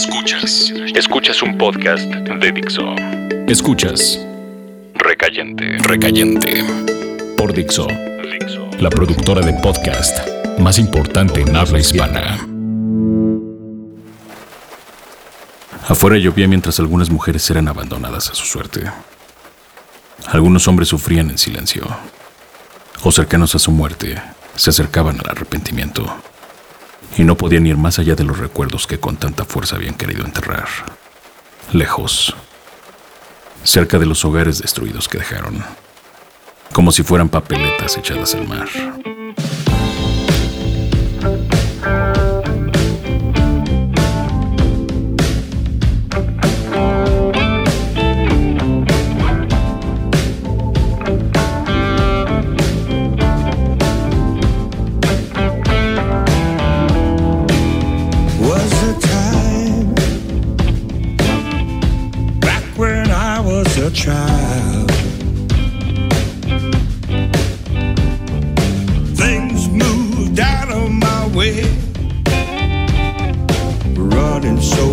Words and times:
Escuchas. 0.00 0.72
Escuchas 0.94 1.42
un 1.42 1.58
podcast 1.58 2.06
de 2.08 2.52
Dixo. 2.52 2.94
Escuchas. 3.46 4.18
Recayente. 4.94 5.76
Recayente. 5.76 6.64
Por 7.36 7.52
Dixo. 7.52 7.86
La 8.78 8.88
productora 8.88 9.42
de 9.42 9.52
podcast 9.60 10.26
más 10.58 10.78
importante 10.78 11.42
en 11.42 11.54
habla 11.54 11.80
hispana. 11.80 12.38
Afuera 15.86 16.16
llovía 16.16 16.48
mientras 16.48 16.80
algunas 16.80 17.10
mujeres 17.10 17.50
eran 17.50 17.68
abandonadas 17.68 18.30
a 18.30 18.34
su 18.34 18.46
suerte. 18.46 18.90
Algunos 20.28 20.66
hombres 20.66 20.88
sufrían 20.88 21.28
en 21.28 21.36
silencio, 21.36 21.86
o 23.02 23.12
cercanos 23.12 23.54
a 23.54 23.58
su 23.58 23.70
muerte, 23.70 24.18
se 24.56 24.70
acercaban 24.70 25.20
al 25.20 25.28
arrepentimiento 25.28 26.10
y 27.16 27.24
no 27.24 27.36
podían 27.36 27.66
ir 27.66 27.76
más 27.76 27.98
allá 27.98 28.14
de 28.14 28.24
los 28.24 28.38
recuerdos 28.38 28.86
que 28.86 28.98
con 29.00 29.16
tanta 29.16 29.44
fuerza 29.44 29.76
habían 29.76 29.94
querido 29.94 30.24
enterrar. 30.24 30.68
Lejos, 31.72 32.34
cerca 33.62 33.98
de 33.98 34.06
los 34.06 34.24
hogares 34.24 34.60
destruidos 34.60 35.08
que 35.08 35.18
dejaron, 35.18 35.64
como 36.72 36.92
si 36.92 37.02
fueran 37.02 37.28
papeletas 37.28 37.96
echadas 37.96 38.34
al 38.34 38.48
mar. 38.48 38.68
So 74.60 74.89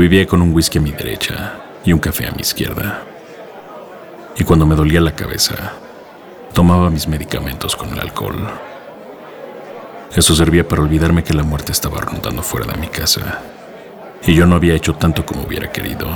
vivía 0.00 0.26
con 0.26 0.40
un 0.40 0.54
whisky 0.54 0.78
a 0.78 0.80
mi 0.80 0.92
derecha 0.92 1.60
y 1.84 1.92
un 1.92 1.98
café 1.98 2.26
a 2.26 2.32
mi 2.32 2.40
izquierda. 2.40 3.02
Y 4.36 4.44
cuando 4.44 4.64
me 4.64 4.74
dolía 4.74 5.00
la 5.00 5.14
cabeza, 5.14 5.74
tomaba 6.54 6.88
mis 6.88 7.06
medicamentos 7.06 7.76
con 7.76 7.90
el 7.90 8.00
alcohol. 8.00 8.48
Eso 10.16 10.34
servía 10.34 10.66
para 10.66 10.82
olvidarme 10.82 11.22
que 11.22 11.34
la 11.34 11.42
muerte 11.42 11.72
estaba 11.72 12.00
rondando 12.00 12.42
fuera 12.42 12.72
de 12.72 12.78
mi 12.78 12.88
casa. 12.88 13.42
Y 14.26 14.34
yo 14.34 14.46
no 14.46 14.56
había 14.56 14.74
hecho 14.74 14.94
tanto 14.94 15.26
como 15.26 15.42
hubiera 15.42 15.70
querido, 15.70 16.08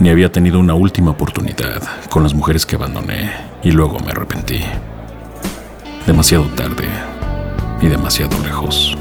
ni 0.00 0.10
había 0.10 0.30
tenido 0.30 0.60
una 0.60 0.74
última 0.74 1.12
oportunidad 1.12 1.82
con 2.10 2.22
las 2.22 2.34
mujeres 2.34 2.66
que 2.66 2.76
abandoné 2.76 3.32
y 3.62 3.70
luego 3.70 3.98
me 4.00 4.10
arrepentí. 4.10 4.62
Demasiado 6.06 6.44
tarde 6.48 6.88
y 7.80 7.86
demasiado 7.86 8.38
lejos. 8.42 8.96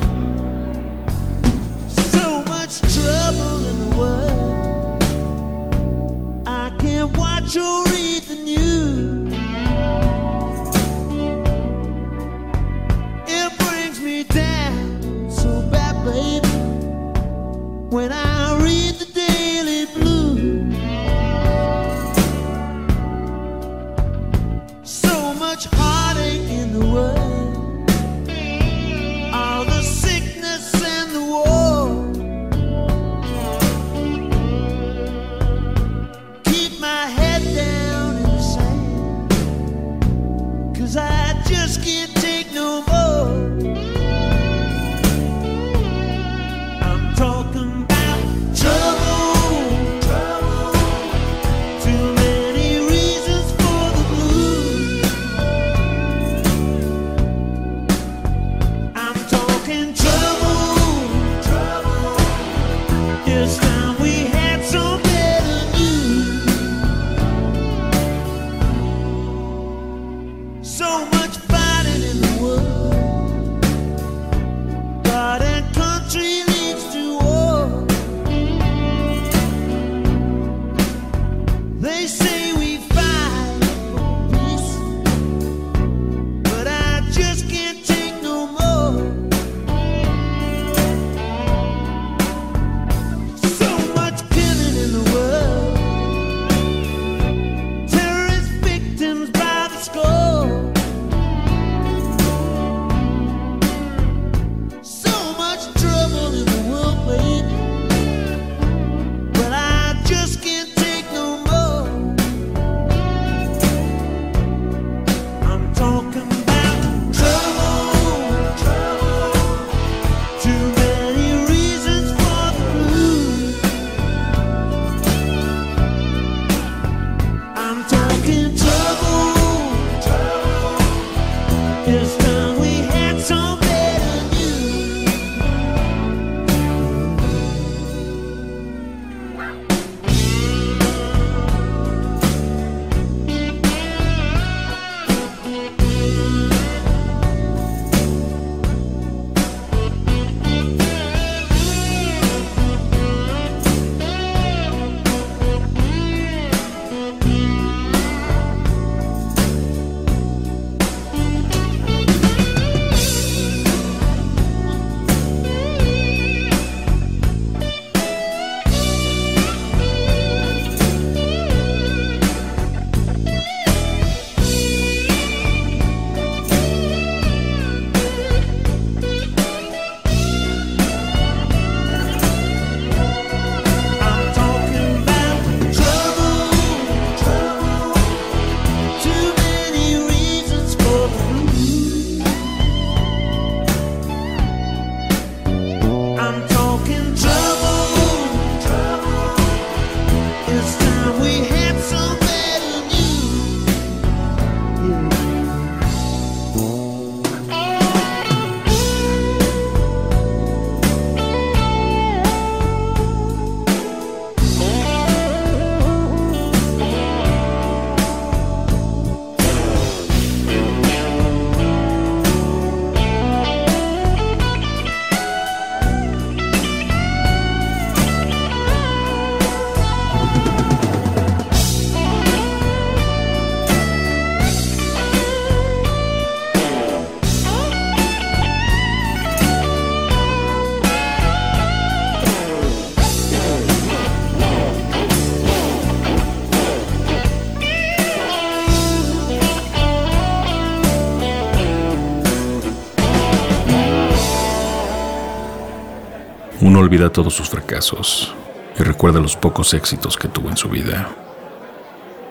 olvida 256.87 257.11
todos 257.11 257.33
sus 257.33 257.49
fracasos 257.49 258.33
y 258.79 258.83
recuerda 258.83 259.19
los 259.19 259.35
pocos 259.35 259.73
éxitos 259.73 260.15
que 260.15 260.29
tuvo 260.29 260.49
en 260.49 260.55
su 260.55 260.69
vida. 260.69 261.09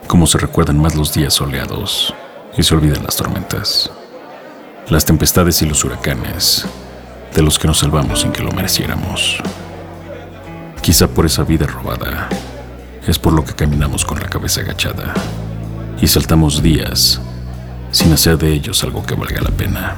Como 0.07 0.27
se 0.27 0.39
recuerdan 0.39 0.81
más 0.81 0.95
los 0.95 1.13
días 1.13 1.35
soleados 1.35 2.15
y 2.57 2.63
se 2.63 2.75
olvidan 2.75 3.05
las 3.05 3.17
tormentas, 3.17 3.91
las 4.89 5.05
tempestades 5.05 5.61
y 5.61 5.67
los 5.67 5.85
huracanes 5.85 6.65
de 7.35 7.43
los 7.43 7.59
que 7.59 7.69
nos 7.69 7.81
salvamos 7.81 8.23
sin 8.23 8.33
que 8.33 8.43
lo 8.43 8.51
mereciéramos. 8.51 9.37
Quizá 10.81 11.07
por 11.07 11.27
esa 11.27 11.45
vida 11.45 11.67
robada 11.67 12.27
es 13.07 13.19
por 13.19 13.35
lo 13.35 13.45
que 13.45 13.53
caminamos 13.53 14.07
con 14.07 14.19
la 14.19 14.29
cabeza 14.31 14.63
agachada 14.63 15.13
y 16.01 16.07
saltamos 16.07 16.63
días 16.63 17.21
sin 17.91 18.11
hacer 18.11 18.39
de 18.39 18.55
ellos 18.55 18.83
algo 18.85 19.05
que 19.05 19.17
valga 19.17 19.43
la 19.43 19.51
pena. 19.51 19.97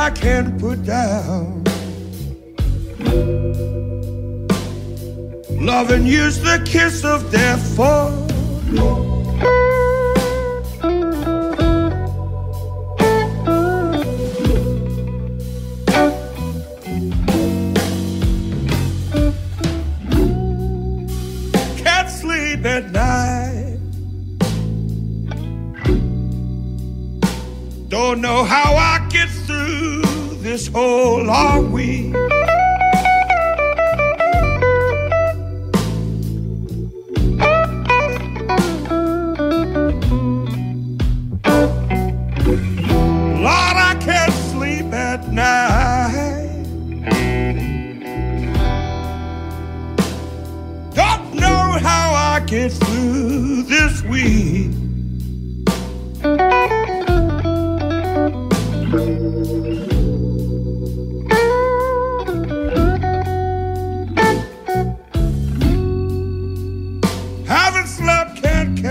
I 0.00 0.08
can't 0.08 0.58
put 0.58 0.82
down. 0.82 1.62
Loving 5.60 6.06
you's 6.06 6.40
the 6.40 6.62
kiss 6.64 7.04
of 7.04 7.30
death 7.30 7.76
for. 7.76 8.10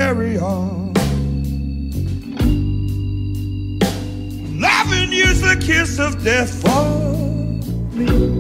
carry 0.10 0.40
on. 0.40 0.92
Loving 4.60 5.12
you's 5.12 5.40
the 5.42 5.56
kiss 5.62 6.00
of 6.00 6.24
death 6.24 6.52
for 6.64 6.84
me. 7.96 8.39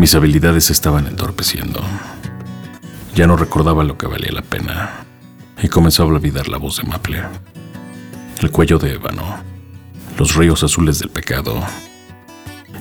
Mis 0.00 0.14
habilidades 0.14 0.70
estaban 0.70 1.06
entorpeciendo. 1.06 1.78
Ya 3.14 3.26
no 3.26 3.36
recordaba 3.36 3.84
lo 3.84 3.98
que 3.98 4.06
valía 4.06 4.32
la 4.32 4.40
pena 4.40 5.04
y 5.62 5.68
comenzaba 5.68 6.08
a 6.08 6.14
olvidar 6.14 6.48
la 6.48 6.56
voz 6.56 6.78
de 6.78 6.84
Maple, 6.84 7.22
el 8.40 8.50
cuello 8.50 8.78
de 8.78 8.94
ébano, 8.94 9.44
los 10.16 10.36
ríos 10.36 10.62
azules 10.62 11.00
del 11.00 11.10
pecado 11.10 11.62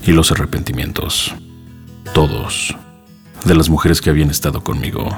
y 0.02 0.14
los 0.14 0.32
arrepentimientos, 0.32 1.36
todos, 2.14 2.74
de 3.44 3.54
las 3.54 3.68
mujeres 3.68 4.00
que 4.00 4.12
habían 4.12 4.30
estado 4.30 4.64
conmigo 4.64 5.10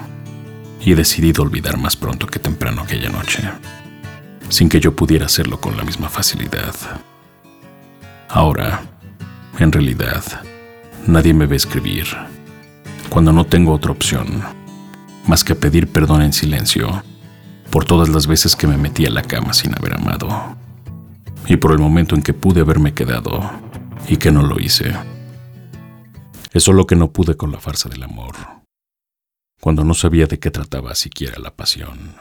y 0.83 0.93
he 0.93 0.95
decidido 0.95 1.43
olvidar 1.43 1.77
más 1.77 1.95
pronto 1.95 2.25
que 2.25 2.39
temprano 2.39 2.81
aquella 2.81 3.09
noche, 3.09 3.43
sin 4.49 4.69
que 4.69 4.79
yo 4.79 4.95
pudiera 4.95 5.27
hacerlo 5.27 5.61
con 5.61 5.77
la 5.77 5.83
misma 5.83 6.09
facilidad. 6.09 6.73
Ahora, 8.27 8.81
en 9.59 9.71
realidad, 9.71 10.23
nadie 11.07 11.33
me 11.33 11.45
ve 11.45 11.55
escribir, 11.55 12.05
cuando 13.09 13.31
no 13.31 13.45
tengo 13.45 13.73
otra 13.73 13.91
opción 13.91 14.43
más 15.27 15.43
que 15.43 15.55
pedir 15.55 15.87
perdón 15.87 16.21
en 16.21 16.33
silencio 16.33 17.03
por 17.69 17.85
todas 17.85 18.09
las 18.09 18.27
veces 18.27 18.55
que 18.55 18.67
me 18.67 18.77
metí 18.77 19.05
a 19.05 19.09
la 19.09 19.21
cama 19.21 19.53
sin 19.53 19.75
haber 19.75 19.95
amado, 19.95 20.55
y 21.47 21.57
por 21.57 21.71
el 21.71 21.79
momento 21.79 22.15
en 22.15 22.21
que 22.21 22.33
pude 22.33 22.61
haberme 22.61 22.93
quedado 22.93 23.49
y 24.07 24.17
que 24.17 24.31
no 24.31 24.43
lo 24.43 24.59
hice. 24.59 24.93
Es 26.51 26.63
solo 26.63 26.85
que 26.85 26.95
no 26.95 27.11
pude 27.11 27.37
con 27.37 27.51
la 27.51 27.59
farsa 27.59 27.87
del 27.87 28.03
amor, 28.03 28.35
cuando 29.61 29.83
no 29.83 29.93
sabía 29.93 30.25
de 30.25 30.39
qué 30.39 30.51
trataba 30.51 30.95
siquiera 30.95 31.39
la 31.39 31.51
pasión. 31.51 32.15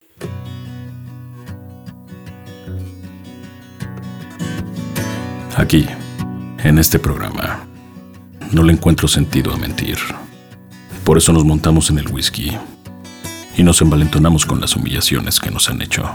Aquí, 5.57 5.87
en 6.63 6.79
este 6.79 6.99
programa, 6.99 7.67
no 8.53 8.63
le 8.65 8.73
encuentro 8.73 9.07
sentido 9.07 9.53
a 9.53 9.57
mentir. 9.57 9.97
Por 11.05 11.19
eso 11.19 11.33
nos 11.33 11.45
montamos 11.45 11.91
en 11.91 11.99
el 11.99 12.09
whisky 12.09 12.57
y 13.57 13.63
nos 13.63 13.81
envalentonamos 13.81 14.47
con 14.47 14.61
las 14.61 14.77
humillaciones 14.77 15.39
que 15.39 15.51
nos 15.51 15.69
han 15.69 15.83
hecho. 15.83 16.09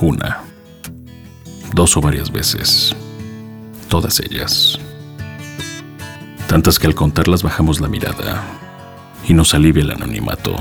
Una, 0.00 0.40
dos 1.74 1.96
o 1.96 2.00
varias 2.00 2.32
veces. 2.32 2.94
Todas 3.88 4.20
ellas. 4.20 4.78
Tantas 6.48 6.78
que 6.78 6.86
al 6.86 6.94
contarlas 6.94 7.42
bajamos 7.42 7.80
la 7.80 7.88
mirada 7.88 8.44
y 9.28 9.34
nos 9.34 9.54
alivia 9.54 9.84
el 9.84 9.92
anonimato 9.92 10.56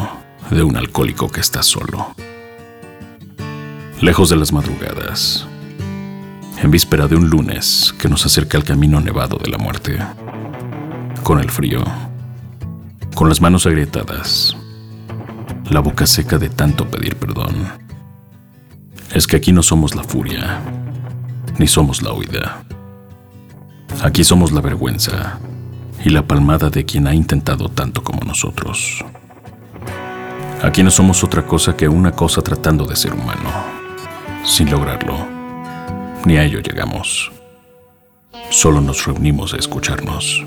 de 0.51 0.63
un 0.63 0.77
alcohólico 0.77 1.29
que 1.29 1.41
está 1.41 1.63
solo. 1.63 2.13
Lejos 4.01 4.29
de 4.29 4.37
las 4.37 4.53
madrugadas, 4.53 5.45
en 6.61 6.71
víspera 6.71 7.07
de 7.07 7.15
un 7.15 7.29
lunes 7.29 7.93
que 7.97 8.07
nos 8.07 8.25
acerca 8.25 8.57
al 8.57 8.63
camino 8.63 9.01
nevado 9.01 9.37
de 9.37 9.49
la 9.49 9.57
muerte 9.57 9.99
con 11.23 11.39
el 11.39 11.49
frío, 11.49 11.83
con 13.15 13.29
las 13.29 13.41
manos 13.41 13.65
agrietadas, 13.65 14.55
la 15.69 15.79
boca 15.79 16.05
seca 16.05 16.37
de 16.37 16.49
tanto 16.49 16.89
pedir 16.89 17.15
perdón. 17.15 17.67
Es 19.13 19.27
que 19.27 19.37
aquí 19.37 19.51
no 19.51 19.63
somos 19.63 19.95
la 19.95 20.03
furia, 20.03 20.61
ni 21.57 21.67
somos 21.67 22.01
la 22.01 22.13
huida. 22.13 22.63
Aquí 24.03 24.23
somos 24.23 24.51
la 24.51 24.61
vergüenza 24.61 25.39
y 26.03 26.09
la 26.09 26.25
palmada 26.25 26.69
de 26.69 26.85
quien 26.85 27.07
ha 27.07 27.13
intentado 27.13 27.69
tanto 27.69 28.03
como 28.03 28.23
nosotros. 28.23 29.03
Aquí 30.61 30.83
no 30.83 30.91
somos 30.91 31.23
otra 31.23 31.45
cosa 31.45 31.75
que 31.75 31.87
una 31.87 32.11
cosa 32.11 32.41
tratando 32.41 32.85
de 32.85 32.95
ser 32.95 33.13
humano, 33.13 33.49
sin 34.43 34.69
lograrlo. 34.69 35.15
Ni 36.25 36.37
a 36.37 36.43
ello 36.43 36.59
llegamos. 36.59 37.31
Solo 38.49 38.81
nos 38.81 39.05
reunimos 39.05 39.53
a 39.53 39.57
escucharnos. 39.57 40.43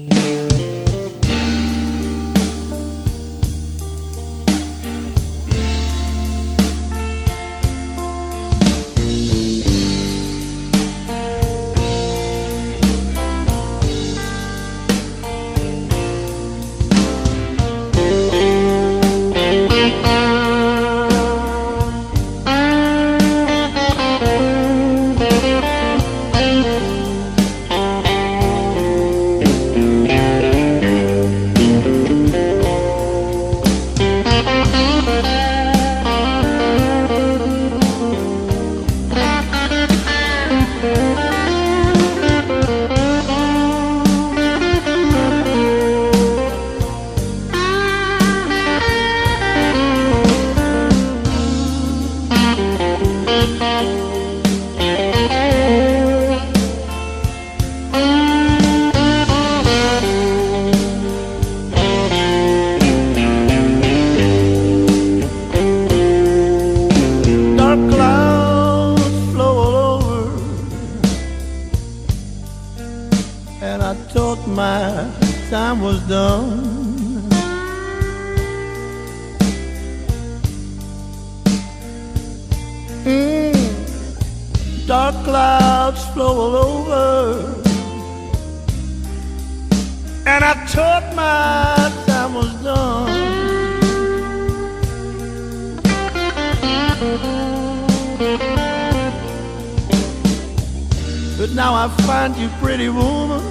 Now 101.62 101.74
I 101.74 101.88
find 102.08 102.36
you, 102.36 102.48
pretty 102.60 102.88
woman. 102.88 103.42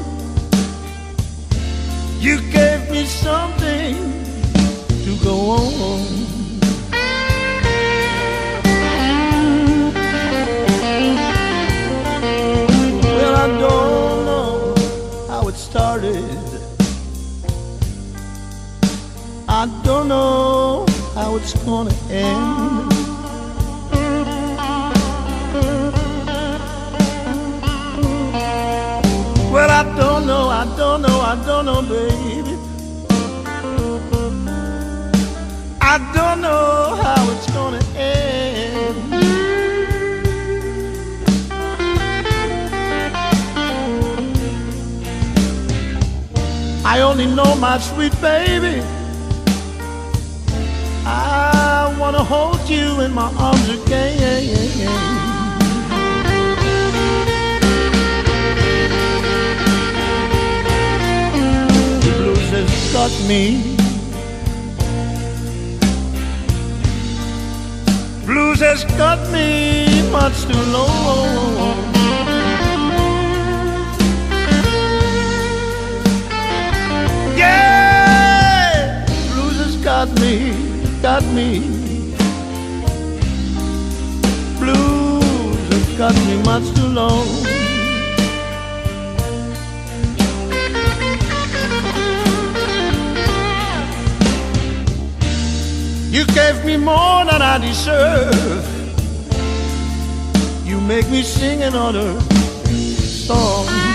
You 2.19 2.35
gave 2.57 2.81
me 2.91 3.05
something 3.05 3.95
to 5.05 5.11
go 5.23 5.35
on. 5.59 6.05
Well, 13.15 13.35
I 13.45 13.47
don't 13.63 14.19
know 14.29 14.75
how 15.29 15.47
it 15.47 15.55
started. 15.55 16.37
I 19.47 19.63
don't 19.85 20.09
know 20.09 20.85
how 21.15 21.37
it's 21.37 21.53
gonna 21.63 21.95
end. 22.09 22.60
Don't 30.01 30.25
know, 30.25 30.49
I 30.49 30.65
don't 30.77 31.03
know, 31.03 31.19
I 31.21 31.35
don't 31.45 31.65
know, 31.65 31.81
baby. 31.83 32.55
I 35.93 35.95
don't 36.15 36.41
know 36.41 36.95
how 37.03 37.21
it's 37.33 37.47
gonna 37.51 37.83
end. 37.95 38.97
I 46.83 47.01
only 47.01 47.27
know 47.27 47.55
my 47.67 47.77
sweet 47.77 48.15
baby. 48.21 48.81
I 51.05 51.95
wanna 51.99 52.23
hold 52.23 52.67
you 52.67 53.01
in 53.01 53.13
my 53.13 53.29
arms 53.37 53.69
again. 53.69 55.20
Got 62.93 63.11
me. 63.25 63.77
Blues 68.25 68.59
has 68.59 68.83
got 68.97 69.19
me 69.31 69.87
much 70.11 70.41
too 70.43 70.63
long. 70.71 71.77
Yeah, 77.37 79.05
blues 79.33 79.57
has 79.57 79.75
got 79.77 80.09
me, 80.19 80.53
got 81.01 81.23
me. 81.33 81.59
Blues 84.59 85.69
has 85.73 85.97
got 85.97 86.15
me 86.27 86.43
much 86.43 86.75
too 86.75 86.87
long. 86.87 87.60
You 96.11 96.25
gave 96.25 96.65
me 96.65 96.75
more 96.75 97.23
than 97.23 97.41
I 97.41 97.57
deserve. 97.57 98.67
You 100.65 100.81
make 100.81 101.09
me 101.09 101.23
sing 101.23 101.63
another 101.63 102.19
song. 102.99 103.90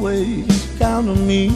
Always 0.00 0.46
count 0.78 1.10
on 1.10 1.26
me. 1.26 1.50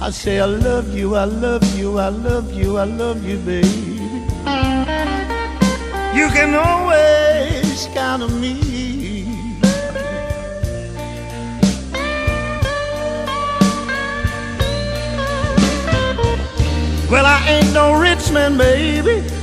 I 0.00 0.10
say 0.10 0.40
I 0.40 0.46
love 0.46 0.96
you, 0.96 1.14
I 1.14 1.24
love 1.24 1.78
you, 1.78 1.98
I 1.98 2.08
love 2.08 2.54
you, 2.54 2.78
I 2.78 2.84
love 2.84 3.22
you, 3.22 3.36
baby. 3.36 4.00
You 6.18 6.26
can 6.36 6.54
always 6.54 7.86
count 7.92 8.22
on 8.22 8.40
me. 8.40 8.54
Well, 17.10 17.26
I 17.26 17.46
ain't 17.50 17.74
no 17.74 17.92
rich 18.00 18.32
man, 18.32 18.56
baby. 18.56 19.33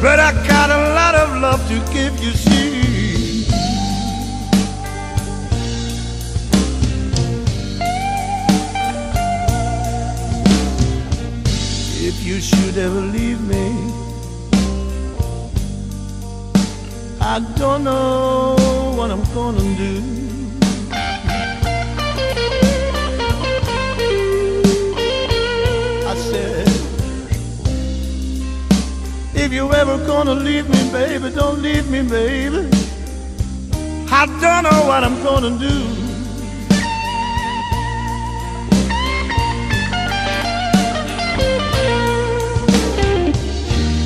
But 0.00 0.20
I 0.20 0.32
got 0.46 0.70
a 0.70 0.94
lot 0.94 1.14
of 1.16 1.40
love 1.42 1.66
to 1.66 1.78
give 1.92 2.22
you, 2.22 2.30
see. 2.30 3.44
If 12.06 12.24
you 12.24 12.40
should 12.40 12.78
ever 12.78 13.00
leave 13.00 13.40
me, 13.40 13.92
I 17.20 17.40
don't 17.56 17.82
know 17.82 18.54
what 18.96 19.10
I'm 19.10 19.24
gonna 19.34 19.76
do. 19.76 20.27
If 29.48 29.54
you 29.54 29.72
ever 29.72 29.96
gonna 30.06 30.34
leave 30.34 30.68
me, 30.68 30.92
baby, 30.92 31.30
don't 31.30 31.62
leave 31.62 31.88
me, 31.88 32.02
baby. 32.02 32.68
I 34.12 34.26
don't 34.42 34.64
know 34.64 34.80
what 34.86 35.02
I'm 35.02 35.22
gonna 35.22 35.58
do. 35.58 35.76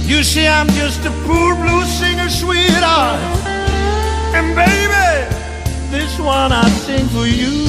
You 0.06 0.22
see, 0.22 0.46
I'm 0.46 0.68
just 0.68 1.04
a 1.06 1.10
poor 1.26 1.56
blues 1.56 1.88
singer, 1.88 2.28
sweetheart. 2.28 3.18
And 4.36 4.54
baby, 4.54 5.08
this 5.90 6.20
one 6.20 6.52
I 6.52 6.68
sing 6.86 7.08
for 7.08 7.26
you. 7.26 7.66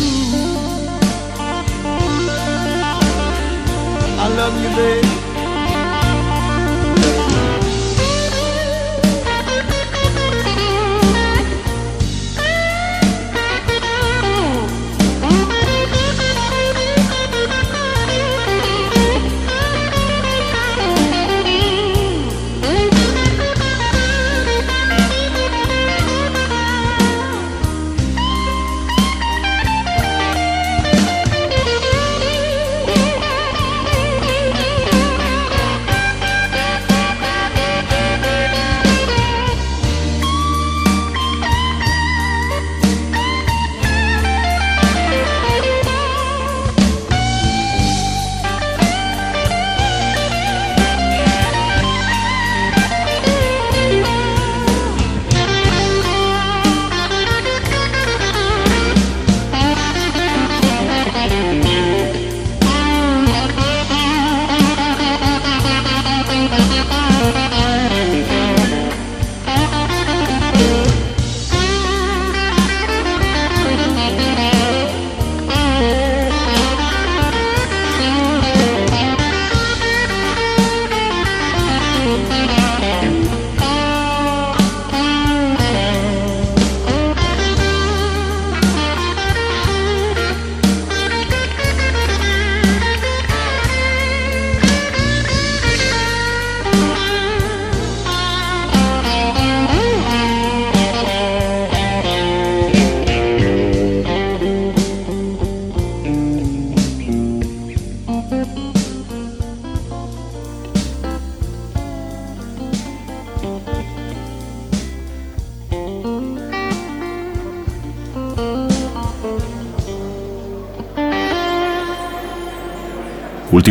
I 4.23 4.27
love 4.37 4.53
you, 4.61 4.69
baby. 4.75 5.22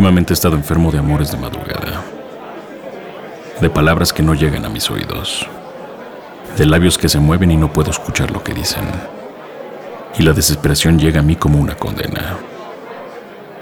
Últimamente 0.03 0.33
he 0.33 0.35
estado 0.35 0.57
enfermo 0.57 0.91
de 0.91 0.99
amores 0.99 1.31
de 1.31 1.37
madrugada, 1.37 2.03
de 3.61 3.71
palabras 3.71 4.13
que 4.13 4.25
no 4.25 4.35
llegan 4.35 4.65
a 4.65 4.69
mis 4.69 4.91
oídos, 4.91 5.47
de 6.59 6.67
labios 6.67 6.99
que 6.99 7.09
se 7.09 7.21
mueven 7.21 7.53
y 7.53 7.57
no 7.57 7.73
puedo 7.73 7.93
escuchar 7.93 8.33
lo 8.33 8.43
que 8.43 8.53
dicen. 8.53 8.83
Y 10.19 10.25
la 10.25 10.33
desesperación 10.33 10.99
llega 10.99 11.21
a 11.21 11.23
mí 11.23 11.37
como 11.37 11.61
una 11.61 11.77
condena. 11.77 12.37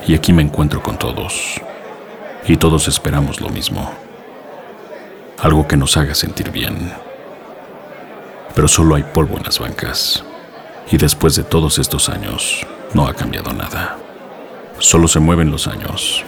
Y 0.07 0.15
aquí 0.15 0.33
me 0.33 0.41
encuentro 0.41 0.83
con 0.83 0.97
todos. 0.97 1.61
Y 2.49 2.57
todos 2.57 2.89
esperamos 2.89 3.43
lo 3.43 3.51
mismo. 3.51 3.93
Algo 5.41 5.69
que 5.69 5.77
nos 5.77 5.99
haga 5.99 6.15
sentir 6.15 6.51
bien. 6.51 6.91
Pero 8.55 8.67
solo 8.67 8.95
hay 8.95 9.03
polvo 9.03 9.37
en 9.37 9.43
las 9.43 9.59
bancas. 9.59 10.25
Y 10.91 10.97
después 10.97 11.37
de 11.37 11.43
todos 11.43 11.79
estos 11.79 12.09
años, 12.09 12.67
no 12.95 13.07
ha 13.07 13.13
cambiado 13.13 13.53
nada. 13.53 13.99
Solo 14.79 15.07
se 15.07 15.21
mueven 15.21 15.51
los 15.51 15.67
años 15.67 16.25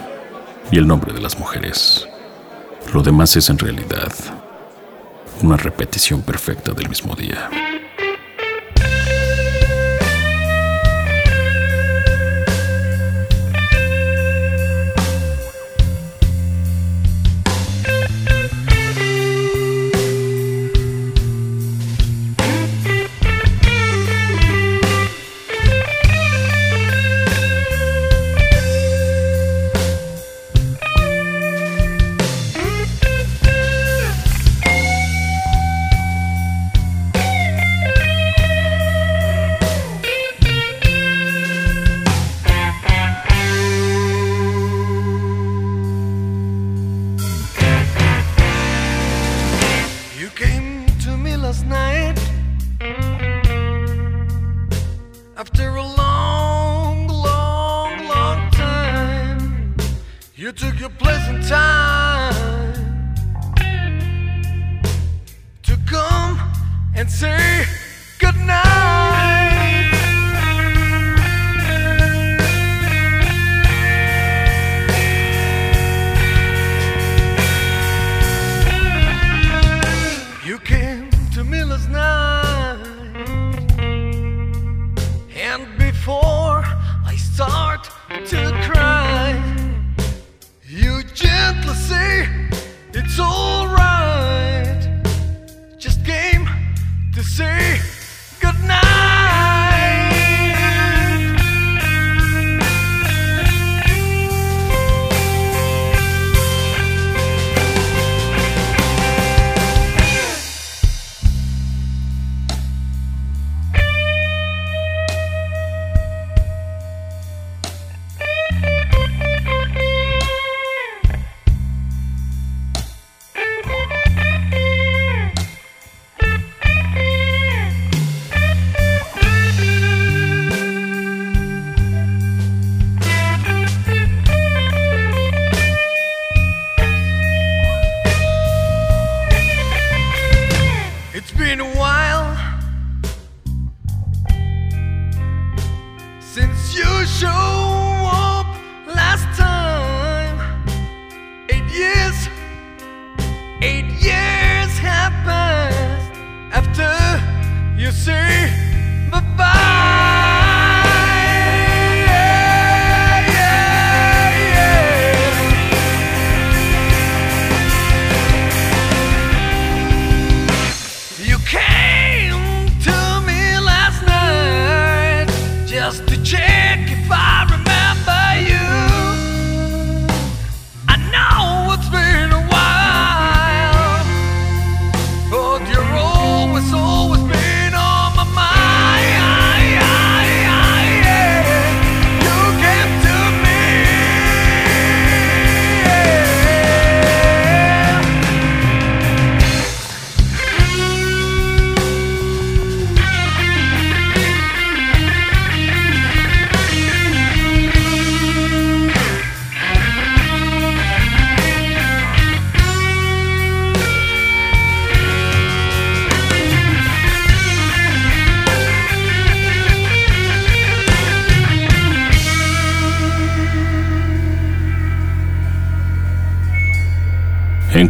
y 0.73 0.79
el 0.79 0.87
nombre 0.87 1.13
de 1.13 1.21
las 1.21 1.37
mujeres. 1.37 2.07
Lo 2.95 3.03
demás 3.03 3.35
es 3.35 3.47
en 3.51 3.59
realidad 3.59 4.11
una 5.43 5.55
repetición 5.55 6.23
perfecta 6.23 6.71
del 6.71 6.89
mismo 6.89 7.15
día. 7.15 7.47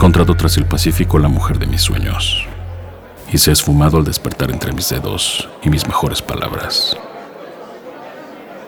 Encontrado 0.03 0.35
tras 0.35 0.57
el 0.57 0.65
Pacífico 0.65 1.17
la 1.17 1.29
mujer 1.29 1.57
de 1.59 1.65
mis 1.65 1.81
sueños 1.81 2.45
y 3.31 3.37
se 3.37 3.51
ha 3.51 3.53
esfumado 3.53 3.99
al 3.99 4.03
despertar 4.03 4.51
entre 4.51 4.73
mis 4.73 4.89
dedos 4.89 5.47
y 5.61 5.69
mis 5.69 5.87
mejores 5.87 6.21
palabras. 6.21 6.97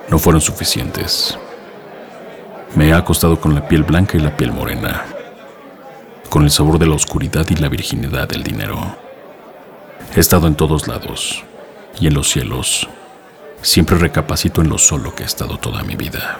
No 0.09 0.17
fueron 0.17 0.39
suficientes. 0.39 1.37
Me 2.73 2.87
he 2.87 2.93
acostado 2.93 3.41
con 3.41 3.53
la 3.53 3.67
piel 3.67 3.83
blanca 3.83 4.15
y 4.15 4.21
la 4.21 4.37
piel 4.37 4.53
morena, 4.53 5.07
con 6.29 6.43
el 6.43 6.51
sabor 6.51 6.79
de 6.79 6.87
la 6.87 6.95
oscuridad 6.95 7.45
y 7.49 7.55
la 7.55 7.67
virginidad 7.67 8.29
del 8.29 8.41
dinero. 8.41 8.95
He 10.15 10.21
estado 10.21 10.47
en 10.47 10.55
todos 10.55 10.87
lados 10.87 11.43
y 11.99 12.07
en 12.07 12.13
los 12.13 12.29
cielos. 12.29 12.87
Siempre 13.61 13.97
recapacito 13.97 14.61
en 14.61 14.69
lo 14.69 14.77
solo 14.77 15.13
que 15.13 15.23
he 15.23 15.25
estado 15.25 15.57
toda 15.57 15.83
mi 15.83 15.97
vida 15.97 16.37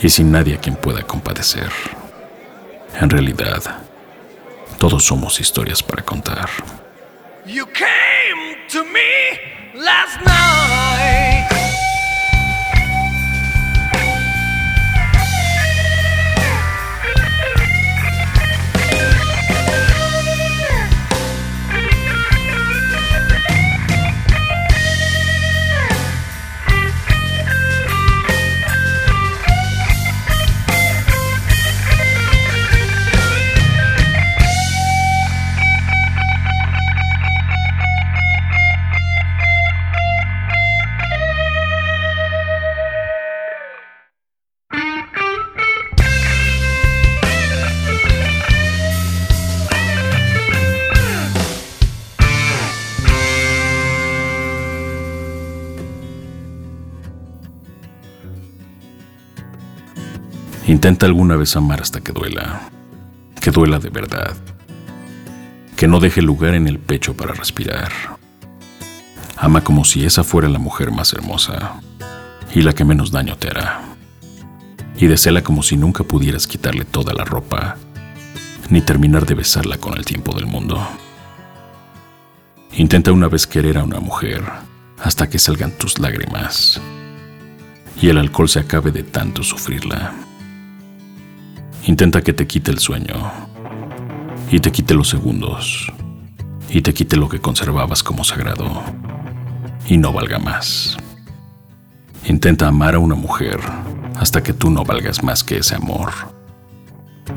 y 0.00 0.08
sin 0.08 0.32
nadie 0.32 0.56
a 0.56 0.60
quien 0.60 0.74
pueda 0.74 1.02
compadecer. 1.02 1.70
En 2.94 3.10
realidad, 3.10 3.62
todos 4.78 5.04
somos 5.04 5.40
historias 5.40 5.82
para 5.82 6.02
contar. 6.02 6.48
You 7.46 7.66
came 7.66 8.56
to 8.68 8.84
me 8.84 9.40
last 9.74 10.20
night. 10.24 11.57
Intenta 60.88 61.04
alguna 61.04 61.36
vez 61.36 61.54
amar 61.54 61.82
hasta 61.82 62.00
que 62.00 62.12
duela, 62.12 62.62
que 63.42 63.50
duela 63.50 63.78
de 63.78 63.90
verdad, 63.90 64.34
que 65.76 65.86
no 65.86 66.00
deje 66.00 66.22
lugar 66.22 66.54
en 66.54 66.66
el 66.66 66.78
pecho 66.78 67.14
para 67.14 67.34
respirar. 67.34 67.92
Ama 69.36 69.62
como 69.62 69.84
si 69.84 70.06
esa 70.06 70.24
fuera 70.24 70.48
la 70.48 70.58
mujer 70.58 70.90
más 70.90 71.12
hermosa 71.12 71.82
y 72.54 72.62
la 72.62 72.72
que 72.72 72.86
menos 72.86 73.10
daño 73.10 73.36
te 73.36 73.48
hará. 73.48 73.82
Y 74.96 75.08
deséala 75.08 75.42
como 75.42 75.62
si 75.62 75.76
nunca 75.76 76.04
pudieras 76.04 76.46
quitarle 76.46 76.86
toda 76.86 77.12
la 77.12 77.26
ropa, 77.26 77.76
ni 78.70 78.80
terminar 78.80 79.26
de 79.26 79.34
besarla 79.34 79.76
con 79.76 79.94
el 79.94 80.06
tiempo 80.06 80.34
del 80.34 80.46
mundo. 80.46 80.88
Intenta 82.72 83.12
una 83.12 83.28
vez 83.28 83.46
querer 83.46 83.76
a 83.76 83.84
una 83.84 84.00
mujer 84.00 84.42
hasta 85.04 85.28
que 85.28 85.38
salgan 85.38 85.72
tus 85.72 85.98
lágrimas 85.98 86.80
y 88.00 88.08
el 88.08 88.16
alcohol 88.16 88.48
se 88.48 88.60
acabe 88.60 88.90
de 88.90 89.02
tanto 89.02 89.42
sufrirla. 89.42 90.27
Intenta 91.84 92.22
que 92.22 92.32
te 92.32 92.46
quite 92.46 92.70
el 92.70 92.78
sueño 92.78 93.14
y 94.50 94.60
te 94.60 94.72
quite 94.72 94.94
los 94.94 95.08
segundos 95.08 95.92
y 96.68 96.82
te 96.82 96.92
quite 96.92 97.16
lo 97.16 97.28
que 97.28 97.40
conservabas 97.40 98.02
como 98.02 98.24
sagrado 98.24 98.82
y 99.86 99.96
no 99.96 100.12
valga 100.12 100.38
más. 100.38 100.96
Intenta 102.26 102.68
amar 102.68 102.94
a 102.94 102.98
una 102.98 103.14
mujer 103.14 103.58
hasta 104.16 104.42
que 104.42 104.52
tú 104.52 104.70
no 104.70 104.84
valgas 104.84 105.22
más 105.22 105.42
que 105.42 105.58
ese 105.58 105.74
amor. 105.74 106.10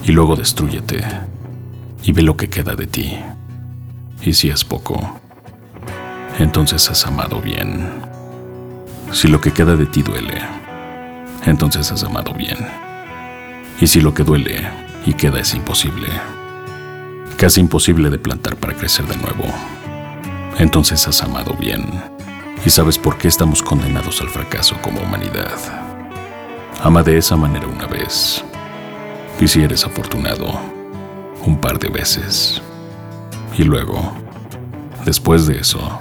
Y 0.04 0.12
luego 0.12 0.36
destruyete 0.36 1.04
y 2.04 2.12
ve 2.12 2.22
lo 2.22 2.36
que 2.36 2.50
queda 2.50 2.76
de 2.76 2.88
ti. 2.88 3.18
Y 4.22 4.34
si 4.34 4.50
es 4.50 4.64
poco, 4.64 5.20
entonces 6.40 6.90
has 6.90 7.06
amado 7.06 7.42
bien. 7.42 7.90
Si 9.12 9.28
lo 9.28 9.40
que 9.40 9.52
queda 9.52 9.76
de 9.76 9.86
ti 9.86 10.02
duele, 10.02 10.42
entonces 11.46 11.92
has 11.92 12.04
amado 12.04 12.34
bien. 12.34 12.58
Y 13.82 13.88
si 13.88 14.00
lo 14.00 14.14
que 14.14 14.24
duele 14.24 14.62
y 15.08 15.14
queda 15.16 15.40
es 15.40 15.56
imposible, 15.56 16.08
casi 17.36 17.62
imposible 17.62 18.12
de 18.12 18.20
plantar 18.20 18.56
para 18.56 18.76
crecer 18.76 19.08
de 19.08 19.18
nuevo, 19.18 19.44
entonces 20.60 21.08
has 21.08 21.24
amado 21.24 21.56
bien 21.60 21.90
y 22.64 22.70
sabes 22.70 23.00
por 23.00 23.18
qué 23.18 23.28
estamos 23.28 23.64
condenados 23.64 24.22
al 24.22 24.30
fracaso 24.30 24.76
como 24.84 25.02
humanidad. 25.02 25.58
Ama 26.84 27.02
de 27.02 27.18
esa 27.18 27.36
manera 27.36 27.66
una 27.66 27.88
vez 27.88 28.46
y 29.40 29.48
si 29.48 29.64
eres 29.64 29.84
afortunado, 29.84 30.62
un 31.44 31.58
par 31.60 31.80
de 31.80 31.90
veces. 31.90 32.62
Y 33.58 33.64
luego, 33.64 34.14
después 35.06 35.48
de 35.48 35.58
eso, 35.58 36.00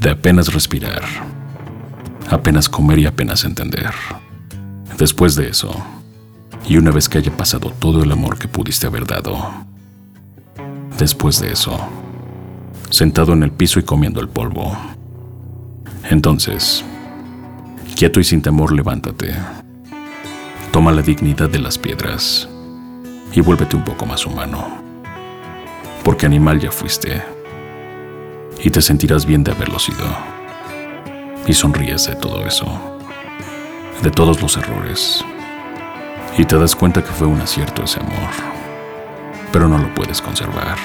de 0.00 0.10
apenas 0.10 0.54
respirar, 0.54 1.02
apenas 2.30 2.68
comer 2.68 3.00
y 3.00 3.06
apenas 3.06 3.42
entender. 3.44 3.90
Después 4.96 5.34
de 5.34 5.48
eso, 5.48 5.74
y 6.66 6.76
una 6.78 6.90
vez 6.90 7.08
que 7.08 7.18
haya 7.18 7.36
pasado 7.36 7.70
todo 7.78 8.02
el 8.02 8.12
amor 8.12 8.38
que 8.38 8.48
pudiste 8.48 8.86
haber 8.86 9.06
dado, 9.06 9.38
después 10.98 11.40
de 11.40 11.52
eso, 11.52 11.78
sentado 12.90 13.32
en 13.32 13.42
el 13.42 13.50
piso 13.50 13.78
y 13.78 13.82
comiendo 13.82 14.20
el 14.20 14.28
polvo, 14.28 14.76
entonces, 16.10 16.84
quieto 17.96 18.20
y 18.20 18.24
sin 18.24 18.42
temor, 18.42 18.72
levántate. 18.72 19.34
Toma 20.72 20.92
la 20.92 21.02
dignidad 21.02 21.48
de 21.48 21.58
las 21.58 21.78
piedras 21.78 22.48
y 23.32 23.40
vuélvete 23.40 23.76
un 23.76 23.84
poco 23.84 24.06
más 24.06 24.26
humano. 24.26 24.82
Porque 26.02 26.26
animal 26.26 26.60
ya 26.60 26.70
fuiste 26.70 27.22
y 28.62 28.70
te 28.70 28.82
sentirás 28.82 29.24
bien 29.24 29.44
de 29.44 29.52
haberlo 29.52 29.78
sido. 29.78 30.04
Y 31.46 31.52
sonríes 31.52 32.06
de 32.06 32.16
todo 32.16 32.44
eso, 32.46 32.66
de 34.02 34.10
todos 34.10 34.40
los 34.40 34.56
errores 34.56 35.24
y 36.36 36.44
te 36.44 36.58
das 36.58 36.74
cuenta 36.74 37.02
que 37.02 37.10
fue 37.10 37.26
un 37.26 37.40
acierto 37.40 37.84
ese 37.84 38.00
amor, 38.00 38.30
pero 39.52 39.68
no 39.68 39.78
lo 39.78 39.92
puedes 39.94 40.20
conservar, 40.20 40.78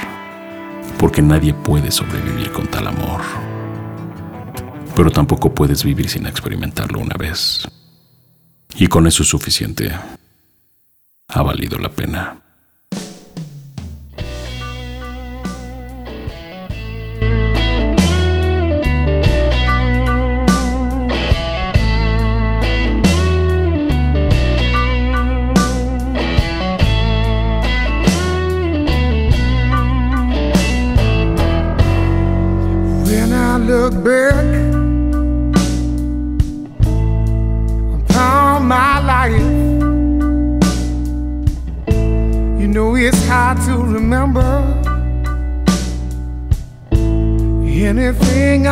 porque 0.98 1.22
nadie 1.22 1.54
puede 1.54 1.92
sobrevivir 1.92 2.52
con 2.52 2.68
tal 2.68 2.88
amor, 2.88 3.22
pero 4.96 5.10
tampoco 5.12 5.54
puedes 5.54 5.84
vivir 5.84 6.10
sin 6.10 6.28
experimentarlo 6.28 7.00
una 7.00 7.16
vez. 7.18 7.68
Y 8.76 8.88
con 8.88 9.08
eso 9.08 9.24
es 9.24 9.30
suficiente. 9.30 9.92
Ha 11.30 11.42
valido 11.42 11.78
la 11.80 11.90
pena. 11.90 12.49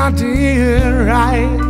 my 0.10 0.14
dear, 0.14 1.06
right? 1.06 1.67